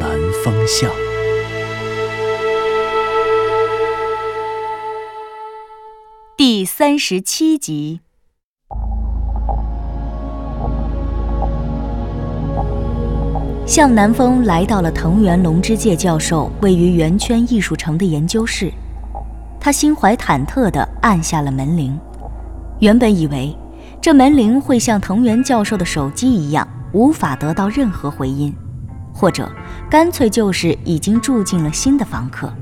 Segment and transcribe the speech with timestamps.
[0.00, 0.10] 南
[0.44, 0.90] 风向》
[6.36, 8.00] 第三十七集。
[13.66, 18.72] 向南风来到了藤原龙之介教授位于圆圈艺术城的研究室，
[19.58, 21.98] 他心怀忐忑地按下了门铃。
[22.80, 23.56] 原本以为
[24.00, 28.54] 这门铃会像藤原教授的手机一样无法得到任何回音，
[29.16, 29.50] 或者
[29.88, 32.52] 干脆就是已经住进了新的房客。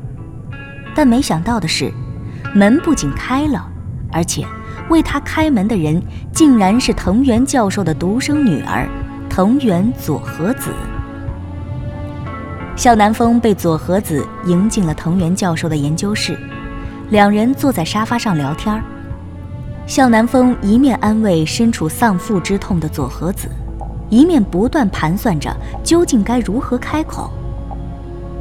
[0.94, 1.92] 但没想到的是，
[2.54, 3.68] 门不仅开了，
[4.12, 4.46] 而且
[4.88, 6.00] 为他开门的人
[6.32, 8.88] 竟然是藤原教授的独生女儿
[9.28, 10.70] 藤原佐和子。
[12.76, 16.38] 向南风被佐和子迎进了藤原教授的研究室，
[17.10, 18.80] 两人坐在沙发上聊天。
[19.86, 23.48] 向南风一面安慰身处丧父之痛的佐和子，
[24.14, 27.30] 一面不断盘算着究竟该如何开口。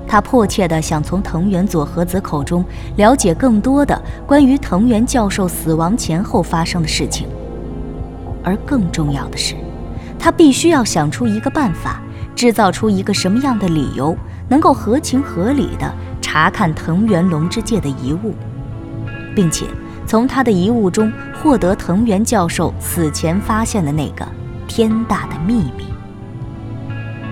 [0.07, 2.63] 他迫切地想从藤原佐和子口中
[2.97, 7.27] 了解更多的关于藤原教授死亡前后发生的事情，
[8.43, 9.55] 而更重要的是，
[10.19, 11.99] 他必须要想出一个办法。
[12.35, 14.17] 制造出一个什么样的理由，
[14.49, 18.33] 能够合情合理的查看藤原龙之介的遗物，
[19.35, 19.67] 并且
[20.07, 24.27] 从他的遗物中获得藤原教授死前发现的那个
[24.75, 25.85] 天大的秘密？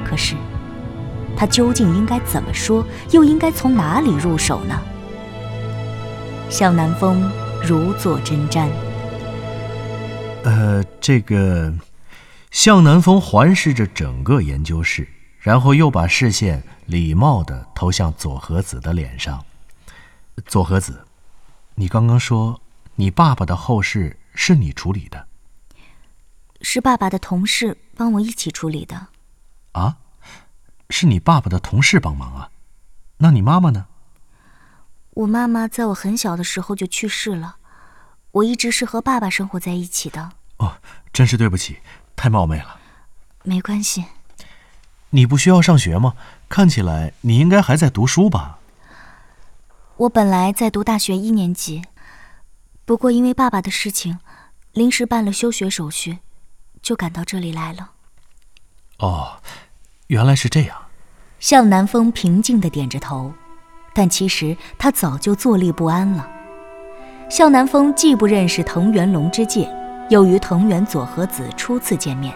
[0.06, 0.36] 可是，
[1.36, 4.80] 他究竟应该怎么说，又应该从哪里入手呢？
[6.52, 7.32] 向南风
[7.68, 8.70] 如坐针毡。
[10.44, 11.74] 呃，这个。
[12.52, 15.08] 向南风环视着整个研究室，
[15.40, 19.44] 然后又把视线礼貌地投向佐和子的脸上。
[20.46, 21.08] 佐和子，
[21.74, 22.62] 你刚刚说
[22.98, 25.26] 你爸爸的后事是你处理的？
[26.62, 29.08] 是爸爸的同事帮我一起处理的。
[29.74, 29.98] 啊？
[30.90, 32.50] 是你爸爸的同事帮忙啊？
[33.18, 33.88] 那你妈妈呢？
[35.12, 37.56] 我妈妈在我很小的时候就去世了，
[38.32, 40.32] 我一直是和爸爸生活在一起的。
[40.58, 40.78] 哦，
[41.14, 41.80] 真是对不起。
[42.16, 42.80] 太冒昧了，
[43.44, 44.06] 没关系。
[45.12, 46.14] 你不需要上学吗？
[46.48, 48.60] 看起来你应该还在读书吧。
[49.98, 51.84] 我本来在读大学一年级，
[52.86, 54.20] 不过因为爸爸的事情，
[54.74, 56.20] 临时办了休学手续，
[56.82, 57.92] 就赶到这里来了。
[59.00, 59.40] 哦，
[60.08, 60.78] 原来是这样。
[61.40, 63.34] 向南风平静的点着头，
[63.94, 66.30] 但其实他早就坐立不安了。
[67.30, 69.70] 向南风既不认识藤原龙之介。
[70.10, 72.36] 又与藤原佐和子初次见面，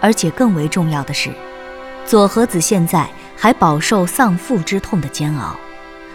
[0.00, 1.30] 而且更为重要的是，
[2.06, 3.06] 佐和子现在
[3.36, 5.54] 还饱受丧父之痛的煎熬。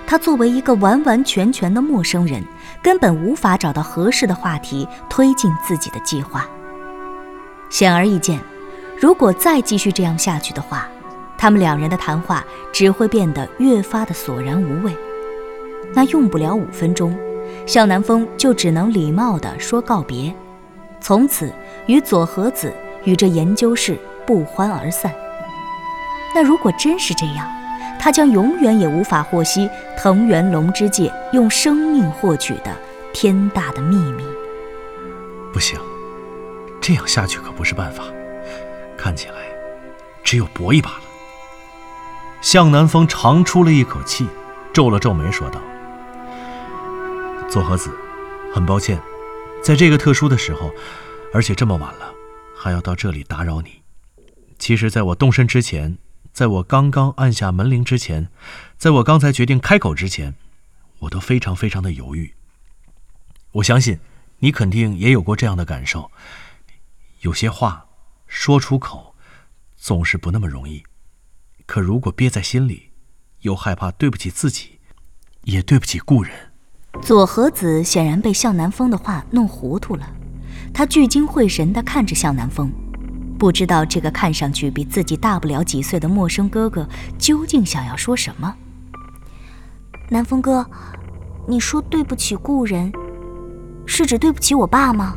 [0.07, 2.44] 他作为一个完完全全的陌生人，
[2.81, 6.50] 根本无法找到合适的话题推进自己的计划。
[7.71, 8.39] 显而易见，
[8.99, 10.87] 如果再继续这样下去的话，
[11.37, 14.95] 他们两人的谈话只会变得越发的索然无味。
[15.93, 17.17] 那用不了五分钟，
[17.65, 20.31] 向南风就只能礼貌地说告别。
[20.99, 21.51] 从此
[21.87, 22.71] 与佐和子
[23.05, 25.11] 与这研究室不欢而散。
[26.35, 27.49] 那如果真是这样，
[27.99, 32.75] 他将永远也无法获悉藤原龙之介用生命获取的
[33.13, 34.23] 天大的秘密。
[35.51, 35.79] 不行，
[36.81, 38.03] 这样下去可不是办法。
[38.97, 39.35] 看起来，
[40.23, 41.03] 只有搏一把了。
[42.41, 44.27] 向南风长出了一口气，
[44.73, 45.61] 皱了皱眉，说道
[47.49, 47.91] ：“佐和子，
[48.53, 48.99] 很抱歉。”
[49.63, 50.71] 在这个特殊的时候，
[51.31, 52.11] 而且这么晚了，
[52.57, 53.83] 还要到这里打扰你。
[54.57, 55.99] 其实，在我动身之前，
[56.34, 58.29] 在我刚刚按下门铃之前，
[58.77, 60.34] 在我刚才决定开口之前，
[60.99, 62.34] 我都非常非常的犹豫。
[63.51, 63.99] 我相信，
[64.39, 66.09] 你肯定也有过这样的感受。
[67.22, 67.85] 有些话
[68.26, 69.16] 说出口，
[69.78, 70.84] 总是不那么容易。
[71.68, 72.90] 可如果憋在心里，
[73.41, 74.79] 又害怕对不起自己，
[75.44, 76.34] 也对不起故人。
[77.02, 80.16] 左和子显然被向南风的话弄糊涂了，
[80.73, 82.72] 他聚精会神地看着向南风，
[83.38, 86.90] 不知道这个看上去比自己大不了几岁的陌生哥哥
[87.20, 88.56] 究竟想要说什么。
[90.09, 90.68] 南风哥，
[91.47, 92.91] 你说对不起故人，
[93.85, 95.16] 是指对不起我爸吗？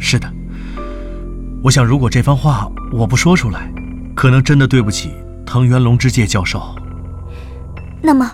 [0.00, 0.32] 是的。
[1.64, 3.72] 我想，如果这番话我不说出来，
[4.14, 5.14] 可能真的对不起
[5.46, 6.62] 藤原龙之介教授。
[8.02, 8.30] 那么，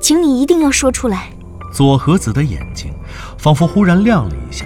[0.00, 1.28] 请你一定要说出来。
[1.70, 2.90] 左和子的眼睛
[3.36, 4.64] 仿佛忽然亮了一下，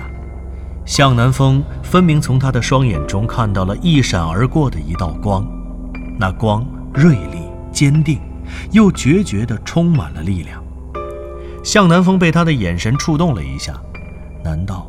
[0.84, 5.44] 向南风分明从他的双眼中看到了一闪而过的一道光，
[6.17, 6.64] 那光
[6.94, 7.43] 锐利、
[7.73, 8.20] 坚定，
[8.70, 10.62] 又决绝地充满了力量。
[11.64, 13.75] 向南风被他的眼神触动了一下，
[14.44, 14.88] 难道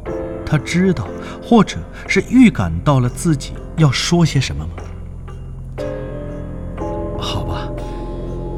[0.54, 1.08] 他知道，
[1.44, 4.74] 或者是预感到了自己要说些什么吗？
[7.18, 7.68] 好吧，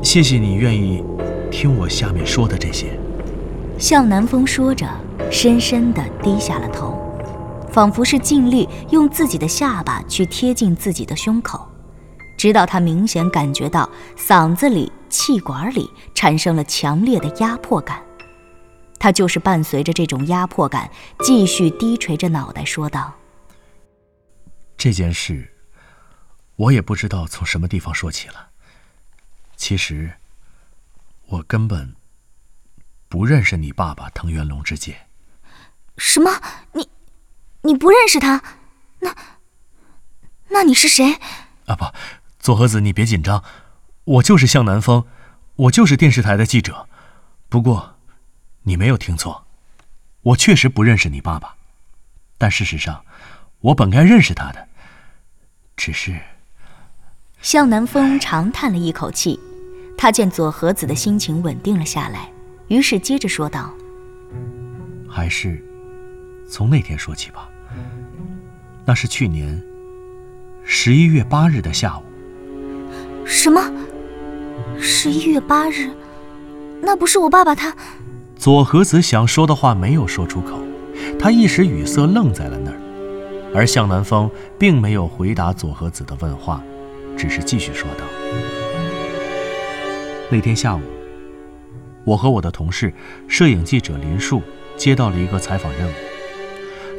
[0.04, 1.02] 谢谢你愿意
[1.50, 3.00] 听我下面说的这些。
[3.80, 4.86] 向南风说着，
[5.32, 7.00] 深深地低下了头，
[7.72, 11.66] 仿佛是尽力用自己的下巴去贴近自己的胸口，
[12.38, 18.05] 直到他明显感觉到嗓子里、气管里产生了强烈的压迫感。
[19.00, 20.90] 他就是伴随着这种压迫感，
[21.20, 23.14] 继续低垂着脑袋说道
[24.78, 25.54] ：“这件事，
[26.56, 28.50] 我也不知道从什么地方说起了。
[29.56, 30.14] 其实，
[31.28, 31.96] 我根本……”
[33.08, 35.08] 不认识你爸爸藤原龙之介。
[35.96, 36.42] 什么？
[36.74, 36.90] 你，
[37.62, 38.44] 你不认识他？
[39.00, 39.16] 那，
[40.50, 41.14] 那你是谁？
[41.68, 41.86] 啊不，
[42.40, 43.42] 佐和子，你别紧张，
[44.04, 45.06] 我就是向南风，
[45.56, 46.90] 我就是电视台的记者。
[47.48, 47.95] 不过，
[48.68, 49.46] 你没有听错，
[50.24, 51.56] 我确实不认识你爸爸，
[52.38, 53.06] 但事实上，
[53.62, 54.68] 我本该认识他的，
[55.78, 56.20] 只是……
[57.42, 59.40] 向南风长叹了一口气，
[59.96, 62.32] 他见左和子的心情稳定了下来。
[62.68, 63.72] 于是接着说道
[65.08, 65.64] ：“还是
[66.50, 67.48] 从那天说起吧。
[68.84, 69.62] 那是去年
[70.64, 72.04] 十一月八日的下午。
[73.28, 73.62] 什么？
[74.80, 75.88] 十一月八日？
[76.82, 77.72] 那不是我爸爸他？”
[78.38, 80.60] 左和子想说的话没有说出口，
[81.20, 82.78] 他一时语塞，愣在了那儿。
[83.54, 84.30] 而向南风
[84.60, 86.62] 并没有回答左和子的问话，
[87.18, 88.04] 只是继续说道
[90.30, 90.82] ：“那天下午。”
[92.04, 92.94] 我和我的同事，
[93.28, 94.42] 摄影记者林树
[94.76, 95.94] 接到了一个采访任务。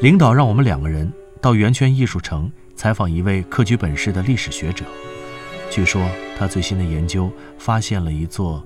[0.00, 4.84] 领导让我们两个人到圆圈艺术城采访一位客居本市的历史学者。
[5.70, 6.02] 据说
[6.38, 8.64] 他最新的研究发现了一座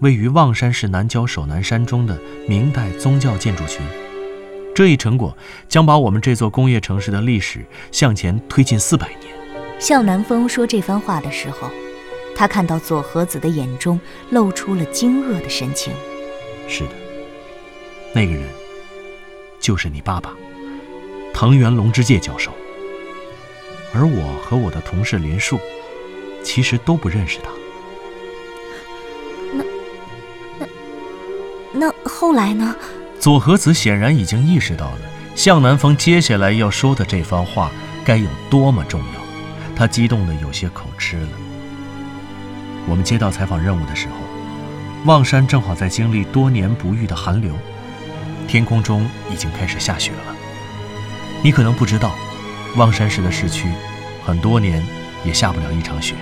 [0.00, 3.80] 位于望山市南郊首南山中的明代宗教建筑群。
[4.74, 5.36] 这一成果
[5.68, 9.32] 将把我们这座工业城市的历史向前推进四百年。
[9.78, 11.70] 向南风说这番话的时候。
[12.38, 13.98] 他看到左和子的眼中
[14.28, 15.90] 露出了惊愕的神情。
[16.68, 16.90] 是的，
[18.14, 18.42] 那个人
[19.58, 20.34] 就是你爸爸，
[21.32, 22.52] 藤原龙之介教授。
[23.94, 25.58] 而我和我的同事林树，
[26.44, 27.48] 其实都不认识他。
[31.78, 32.74] 那后来呢？
[33.20, 34.98] 左和子显然已经意识到了
[35.34, 37.70] 向南风接下来要说的这番话
[38.04, 39.20] 该有多么重要，
[39.74, 41.28] 他激动的有些口吃了。
[42.88, 44.14] 我们接到采访任务的时候，
[45.04, 47.52] 望山正好在经历多年不遇的寒流，
[48.46, 50.34] 天空中已经开始下雪了。
[51.42, 52.14] 你可能不知道，
[52.76, 53.68] 望山市的市区
[54.24, 54.82] 很多年
[55.24, 56.14] 也下不了一场雪。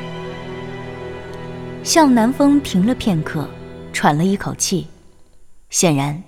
[1.82, 3.48] 向南风停了片刻，
[3.92, 4.86] 喘了一口气。
[5.74, 6.22] 显然，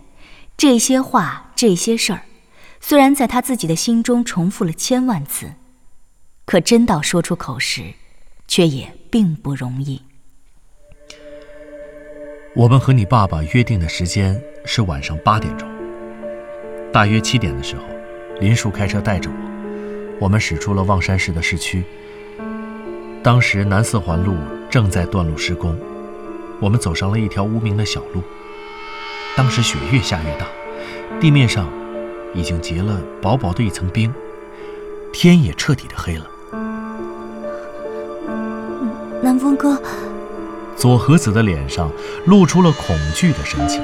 [0.57, 2.23] 这些话、这些事儿，
[2.81, 5.53] 虽然在他自己的心中重复了千万次，
[6.45, 7.95] 可真到说出口时，
[8.49, 10.03] 却也并不容易。
[12.57, 15.69] 我们和你爸爸约定的时间是晚上八点钟。
[16.93, 17.85] 大约七点的时候，
[18.41, 21.85] 林树开车带着我，我们驶出了望山市的市区。
[23.23, 24.37] 当时南四环路
[24.69, 25.79] 正在断路施工，
[26.61, 28.21] 我们走上了一条无名的小路。
[29.37, 30.47] 当时雪越下越大，
[31.21, 31.69] 地面上
[32.33, 34.11] 已经结了薄薄的一层冰，
[35.13, 36.27] 天也彻底的黑了。
[39.23, 39.79] 南风哥。
[40.75, 41.91] 左和子的脸上
[42.25, 43.83] 露出了恐惧的神情，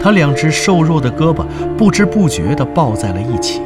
[0.00, 1.44] 他两只瘦弱的胳膊
[1.76, 3.60] 不知不觉地抱在了一起，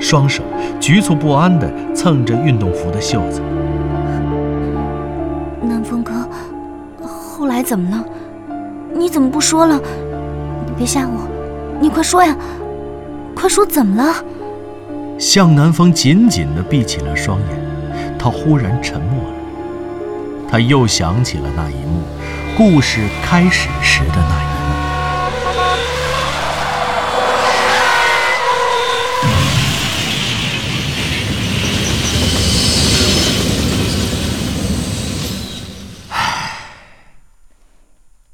[0.00, 0.42] 双手
[0.80, 3.40] 局促不安地蹭着运动服的袖子。
[5.62, 6.28] 南风哥，
[7.06, 8.04] 后来怎么了？
[8.96, 9.80] 你怎么不说了？
[10.74, 11.28] 你别吓我，
[11.80, 12.36] 你快说呀！
[13.32, 14.12] 快说怎么了？
[15.20, 19.36] 向南风紧紧地闭起了双眼，他忽然沉默了。
[20.50, 22.02] 他又想起了那一幕，
[22.56, 24.54] 故事开始时的那一幕。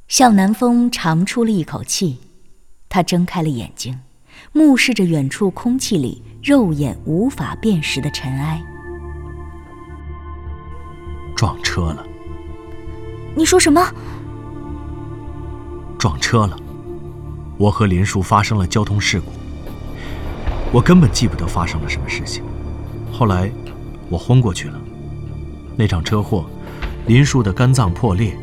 [0.09, 2.19] 向南风长出了一口气，
[2.91, 3.97] 他睁开了眼睛，
[4.53, 8.61] 目视着远处空气里肉眼无法辨识的尘埃。
[11.37, 12.05] 撞车了。
[13.37, 13.81] 你说什么？
[15.97, 16.59] 撞车了。
[17.57, 19.27] 我和林叔发生了交通事故。
[20.73, 22.43] 我根本记不得发生了什么事情。
[23.13, 23.49] 后来，
[24.09, 24.81] 我昏过去了。
[25.77, 26.45] 那场车祸，
[27.07, 28.37] 林叔的肝脏破裂，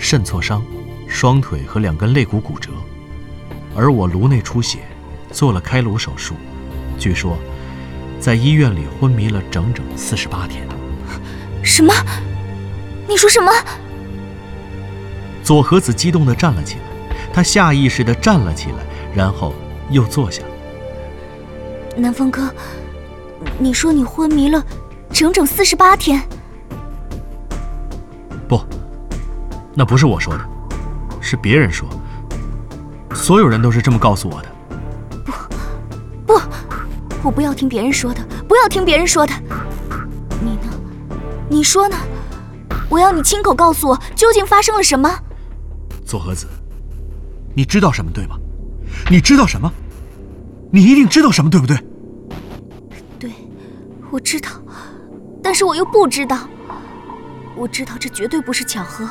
[0.00, 0.60] 肾挫伤，
[1.06, 2.72] 双腿和两根肋骨骨折，
[3.74, 4.80] 而我颅内出血，
[5.30, 6.34] 做了开颅手术。
[6.98, 7.36] 据说，
[8.20, 10.66] 在医院里昏迷了整整四十八天。
[11.62, 11.92] 什么？
[13.08, 13.52] 你说什么？
[15.42, 16.82] 左和子激动地站了起来，
[17.32, 18.76] 他下意识地站了起来，
[19.14, 19.52] 然后
[19.90, 20.42] 又坐下。
[21.96, 22.52] 南风哥，
[23.58, 24.64] 你说你昏迷了
[25.10, 26.22] 整整四十八天？
[28.48, 28.60] 不，
[29.74, 30.44] 那不是我说的，
[31.20, 31.88] 是别人说。
[33.14, 34.48] 所有人都是这么告诉我的。
[35.24, 35.32] 不，
[36.26, 36.40] 不，
[37.22, 39.32] 我不要听别人说的，不要听别人说的。
[40.42, 40.74] 你呢？
[41.48, 41.96] 你说呢？
[42.90, 45.10] 我要你亲口告诉我，究竟发生了什么？
[46.04, 46.46] 左和子，
[47.54, 48.36] 你知道什么对吗？
[49.10, 49.72] 你知道什么？
[50.70, 51.78] 你一定知道什么对不对？
[53.18, 53.32] 对，
[54.10, 54.50] 我知道，
[55.42, 56.40] 但是我又不知道。
[57.56, 59.08] 我知道这绝对不是巧合，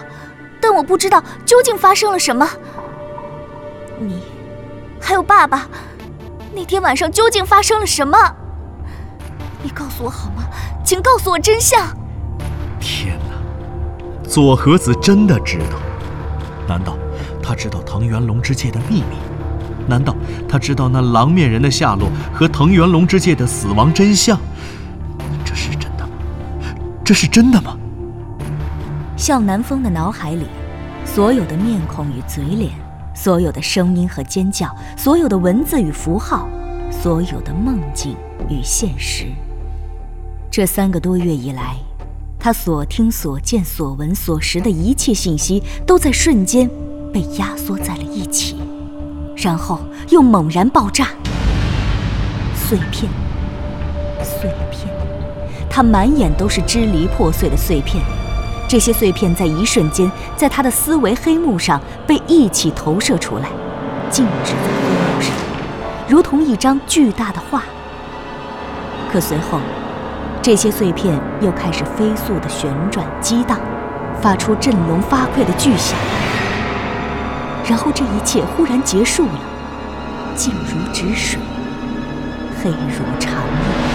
[0.62, 2.48] 但我不知道究竟发生了什么。
[4.08, 4.22] 你，
[5.02, 5.68] 还有爸爸，
[6.54, 8.18] 那天晚上究竟发生了什么？
[9.62, 10.44] 你告诉我好吗？
[10.84, 11.82] 请告诉我真相。
[12.80, 15.80] 天哪，左和子真的知道？
[16.68, 16.98] 难道
[17.42, 19.18] 他知道藤原龙之介的秘密？
[19.88, 20.16] 难道
[20.48, 24.40] 他知道那狼面人的下落和藤原龙之介的死亡真相？
[25.44, 26.10] 这是真的吗？
[27.04, 27.78] 这是真的吗？
[29.18, 30.48] 向南风的脑海里，
[31.06, 32.72] 所有的面孔与嘴脸，
[33.14, 36.48] 所有的声音和尖叫，所有的文字与符号，
[36.92, 38.16] 所有的梦境
[38.50, 39.28] 与现实。
[40.52, 41.78] 这三个多月以来，
[42.40, 46.70] 他所听、所见、所闻、所识的一切信息，都在瞬间
[47.14, 48.58] 被压缩在了一起。
[49.36, 49.80] 然后
[50.10, 51.08] 又猛然爆炸，
[52.56, 53.12] 碎片，
[54.22, 54.94] 碎片，
[55.70, 58.04] 他满眼都是支离破碎的碎片。
[58.74, 63.48] 这些碎片在一瞬间，在他的思维黑幕上被一起投射出来，
[64.10, 65.32] 静止在黑幕上，
[66.08, 67.62] 如同一张巨大的画。
[69.12, 69.60] 可随后，
[70.42, 73.60] 这些碎片又开始飞速的旋转激荡，
[74.20, 75.96] 发出振聋发聩的巨响。
[77.70, 79.40] 然后这一切忽然结束了，
[80.36, 81.40] 静如止水，
[82.64, 83.93] 黑如长夜。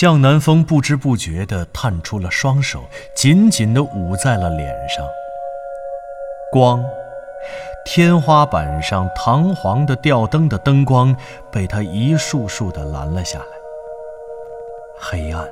[0.00, 5.06] 向南风不知不觉地探出了双手，紧紧地捂在了脸上。
[6.50, 6.82] 光，
[7.84, 11.14] 天花板上堂皇的吊灯的灯光
[11.52, 13.44] 被他一束束地拦了下来。
[14.98, 15.46] 黑暗，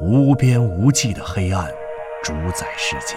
[0.00, 1.70] 无边无际的黑暗，
[2.22, 3.14] 主宰世界。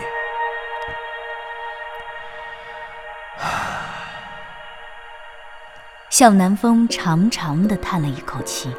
[6.10, 8.76] 向南风长长的叹了一口气。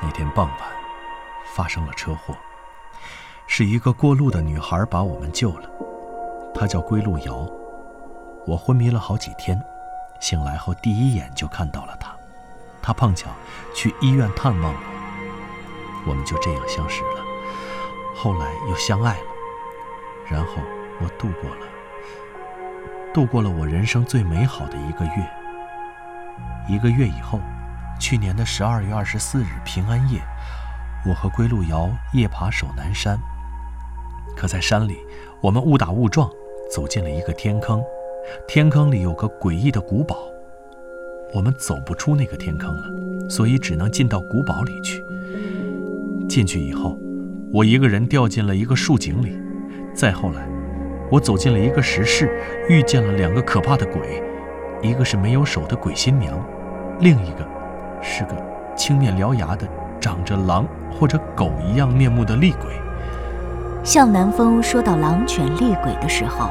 [0.00, 0.58] 那天傍晚，
[1.54, 2.36] 发生了车祸，
[3.46, 5.68] 是一个过路的女孩把我们救了，
[6.54, 7.48] 她叫归路遥。
[8.46, 9.60] 我昏迷了好几天，
[10.20, 12.14] 醒来后第一眼就看到了她，
[12.80, 13.30] 她碰巧
[13.74, 17.24] 去医院探望我，我们就这样相识了，
[18.14, 19.26] 后来又相爱了，
[20.30, 20.52] 然后
[21.00, 21.66] 我度过了。
[23.12, 25.30] 度过了我人生最美好的一个月。
[26.68, 27.40] 一个月以后，
[27.98, 30.20] 去年的十二月二十四日平安夜，
[31.06, 33.18] 我和归路遥夜爬守南山。
[34.36, 34.98] 可在山里，
[35.42, 36.30] 我们误打误撞
[36.70, 37.82] 走进了一个天坑，
[38.46, 40.16] 天坑里有个诡异的古堡，
[41.34, 45.04] 我们走不出那个天坑了，所以只能进到古堡里去。
[46.28, 46.96] 进去以后，
[47.52, 49.36] 我一个人掉进了一个树井里，
[49.94, 50.46] 再后来。
[51.10, 52.30] 我走进了一个石室，
[52.68, 54.22] 遇见了两个可怕的鬼，
[54.82, 56.38] 一个是没有手的鬼新娘，
[57.00, 57.48] 另一个
[58.02, 58.34] 是个
[58.76, 59.66] 青面獠牙的、
[60.00, 62.72] 长着狼或者狗一样面目的厉鬼。
[63.84, 66.50] 向南风说到狼犬厉鬼的时候，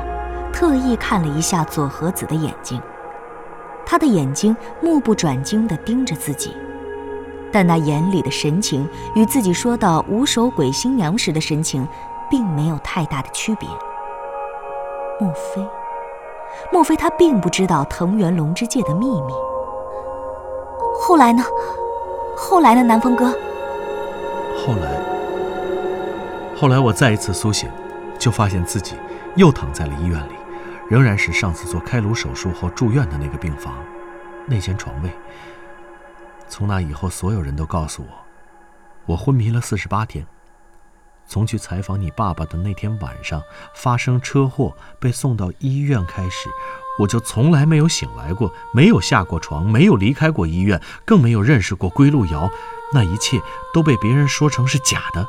[0.52, 2.82] 特意看了一下左和子的眼睛，
[3.86, 6.56] 他的眼睛目不转睛地盯着自己，
[7.52, 11.88] 但那眼里的神情与自己说到无手鬼新娘时的神情，
[12.30, 13.70] 并没有太大的区别。
[15.20, 15.68] 莫非，
[16.72, 19.34] 莫非他并不知道藤原龙之介的秘密？
[21.00, 21.44] 后来呢？
[22.36, 22.84] 后来呢？
[22.84, 23.26] 南风哥。
[24.58, 25.00] 后来，
[26.56, 27.70] 后来我再一次苏醒，
[28.20, 28.96] 就发现自己
[29.36, 30.34] 又躺在了医院里，
[30.90, 33.76] 仍然是上次做开颅手术后住院的那个病房，
[34.46, 35.10] 那间床位。
[36.50, 38.10] 从那以后，所有人都告诉我，
[39.06, 40.26] 我昏迷了四十八天，
[41.28, 43.42] 从去采访你爸爸的那天晚上
[43.74, 46.50] 发生车祸被送到医院开始，
[46.98, 52.50] 我就从来没有醒来过，没有下过床，没有离开过医院，更没有认识过归路遥。
[52.94, 53.42] 那一切
[53.74, 55.28] 都被别人说成是假的。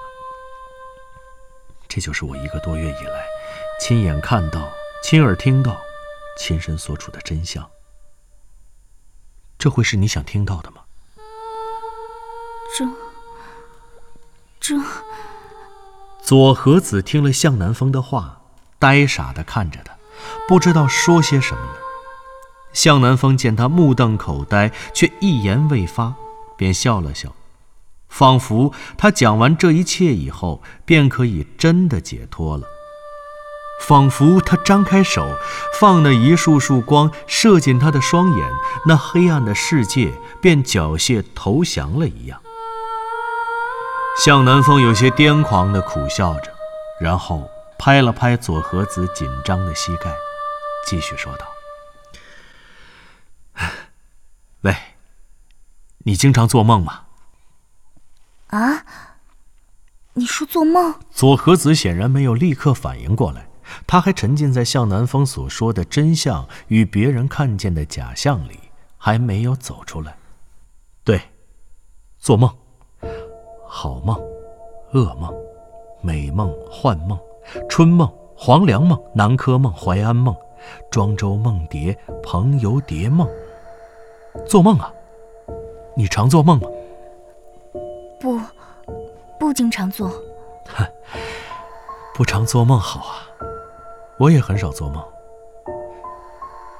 [1.89, 3.25] 这就是我一个多月以来
[3.81, 4.69] 亲眼看到、
[5.03, 5.77] 亲耳听到、
[6.39, 7.69] 亲身所处的真相。
[9.59, 10.83] 这会是你想听到的吗？
[12.79, 12.87] 这……
[14.61, 14.81] 这……
[16.23, 18.43] 左和子听了向南风的话，
[18.79, 19.98] 呆傻的看着他，
[20.47, 21.79] 不知道说些什么了。
[22.73, 26.15] 向南风见他目瞪口呆，却一言未发，
[26.57, 27.35] 便笑了笑，
[28.09, 32.65] 仿佛他讲完这一切以后，便可以真的解脱了。
[33.81, 35.37] 仿佛他张开手，
[35.81, 38.49] 放那一束束光射进他的双眼，
[38.87, 42.41] 那黑暗的世界便缴械投降了一样。
[44.25, 46.53] 向南风有些癫狂地苦笑着，
[47.01, 50.14] 然后拍了拍左和子紧张的膝盖，
[50.87, 51.47] 继续说道
[54.62, 54.76] ：“喂，
[55.99, 57.04] 你经常做梦吗
[58.49, 58.85] ？”“啊，
[60.14, 63.49] 你说做梦？”左和子显然没有立刻反应过来，
[63.87, 68.58] 他还沉浸在向南风所说的真相与别人看见的假象里，
[68.97, 70.16] 还没有走出来。
[71.04, 71.20] 对，
[72.18, 72.54] 做梦。
[73.70, 74.18] 好梦、
[74.92, 75.32] 噩梦、
[76.02, 77.18] 美梦、幻梦、
[77.69, 80.35] 春梦、黄粱梦、南柯梦、淮安梦、
[80.90, 83.28] 庄周梦蝶、蓬游蝶梦。
[84.47, 84.93] 做梦啊？
[85.97, 86.69] 你常做梦吗？
[88.21, 88.40] 不，
[89.38, 90.09] 不经常做。
[90.69, 90.87] 哼，
[92.14, 93.28] 不常做梦好啊。
[94.19, 95.02] 我也很少做梦。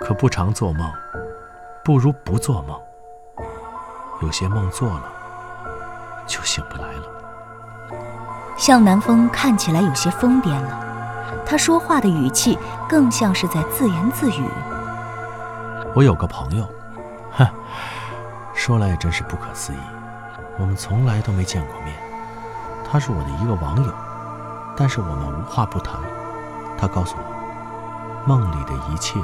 [0.01, 0.91] 可不常做梦，
[1.85, 2.79] 不如不做梦。
[4.23, 5.13] 有些梦做了。
[6.27, 7.18] 就醒不来了。
[8.59, 14.45] 向南风看起来有些疯癫了，他说话的语气更像是在自言自语。
[15.95, 16.69] 我有个朋友，
[17.31, 17.47] 哼，
[18.53, 19.79] 说来也真是不可思议，
[20.59, 21.95] 我们从来都没见过面。
[22.91, 23.93] 他是我的一个网友，
[24.77, 25.95] 但是我们无话不谈。
[26.77, 29.21] 他告诉我，梦里的一切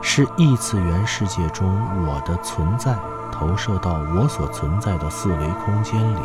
[0.00, 1.68] 是异次元世界中
[2.06, 2.94] 我的存在。
[3.30, 6.20] 投射到我所存在的四维空间里，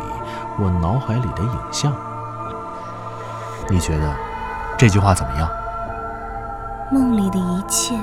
[0.58, 1.92] 我脑海里的影像。
[3.70, 4.14] 你觉得
[4.76, 5.48] 这句话怎么样？
[6.92, 7.98] 梦里的一切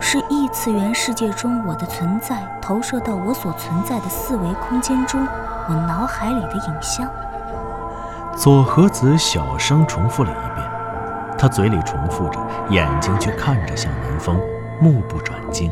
[0.00, 5.24] 是异次元世界中我的存在投射到我所存在的四维空间中，
[5.68, 7.08] 我脑海里的影像。
[8.36, 10.70] 左和子小声重复了一遍，
[11.38, 14.40] 他嘴里重复着，眼睛却看着向南风，
[14.80, 15.70] 目不转睛。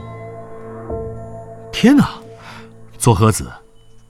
[1.72, 2.10] 天哪！
[2.98, 3.50] 左和子，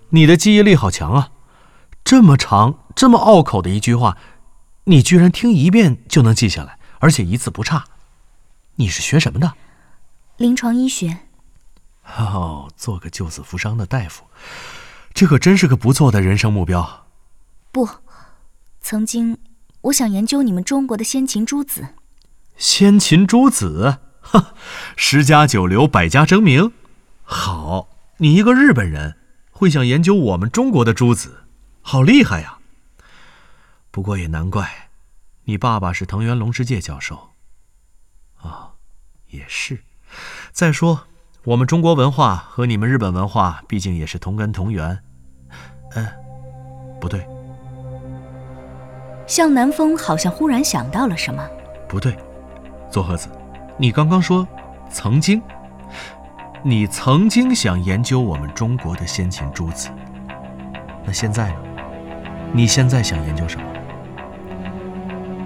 [0.09, 1.29] 你的记忆力好强啊！
[2.03, 4.17] 这么长、这么拗口的一句话，
[4.91, 7.85] 你居然听一遍就能记下来，而且一字不差。
[8.75, 9.55] 你是学什么的？
[10.37, 11.17] 临床医学。
[12.19, 14.25] 哦，做个救死扶伤的大夫，
[15.15, 17.07] 这可真是个不错的人生目标。
[17.71, 17.89] 不，
[18.81, 19.39] 曾经
[19.83, 21.95] 我想研究你们中国的先秦诸子。
[22.57, 24.55] 先秦诸子，哈，
[24.97, 26.73] 十家九流，百家争鸣，
[27.23, 27.89] 好。
[28.17, 29.17] 你一个日本人，
[29.53, 31.45] 会想研究我们中国的诸子，
[31.81, 32.59] 好厉害呀！
[33.91, 34.89] 不过也难怪，
[35.45, 37.31] 你爸爸是藤原龙之介教授。
[38.41, 38.73] 啊，
[39.29, 39.81] 也是。
[40.53, 41.07] 再说，
[41.45, 45.03] 我们中国文化和你们日本文化毕竟也是同根同源。
[45.95, 46.07] 嗯，
[47.01, 47.27] 不对。
[49.27, 51.47] 向南风好像忽然想到了什么。
[51.89, 52.17] 不对，
[52.91, 53.29] 佐和子，
[53.77, 54.47] 你刚刚说
[54.91, 55.43] 曾经。
[56.63, 59.89] 你曾经想研究我们中国的先秦诸子，
[61.05, 61.61] 那现在呢？
[62.53, 63.67] 你现在想研究什么？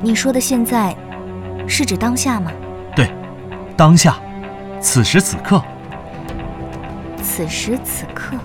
[0.05, 0.95] 你说的现在，
[1.67, 2.53] 是指当下吗？
[2.95, 3.11] 对，
[3.75, 4.21] 当下，
[4.79, 5.63] 此时此刻。
[7.23, 8.37] 此时此刻，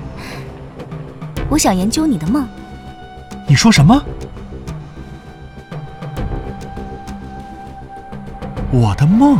[1.50, 2.48] 我想研究你的梦。
[3.46, 4.02] 你说什么？
[8.70, 9.38] 我的梦？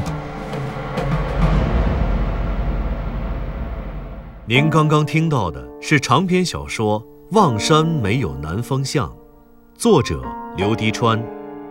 [4.44, 7.00] 您刚刚听到的是长篇小说
[7.31, 9.09] 《望山没有南方向》，
[9.74, 10.22] 作者
[10.54, 11.18] 刘迪川，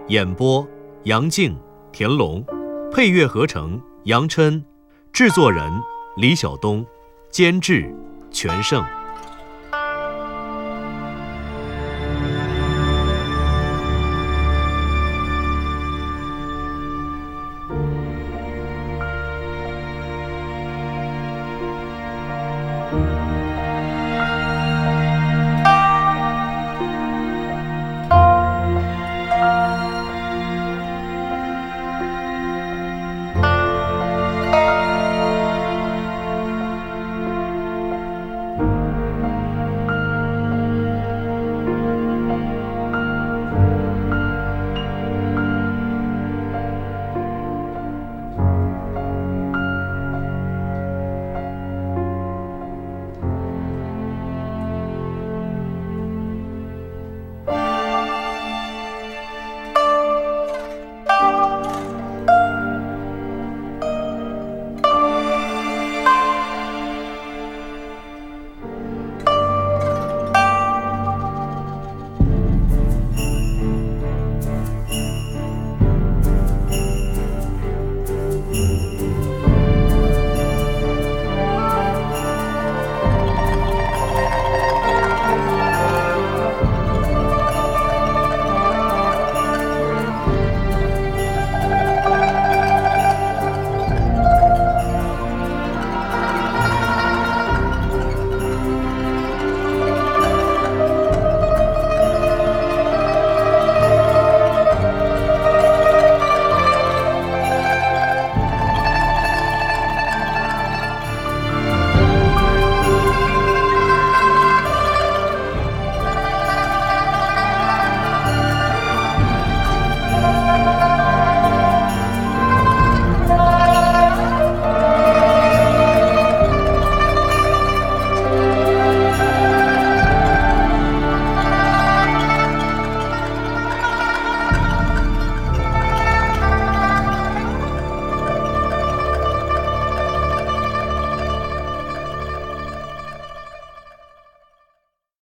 [0.08, 0.68] 演播
[1.04, 1.56] 杨静、
[1.92, 2.44] 田龙，
[2.92, 4.64] 配乐合成杨琛，
[5.14, 5.72] 制作人
[6.18, 6.84] 李晓东，
[7.30, 7.96] 监制
[8.32, 8.84] 全胜。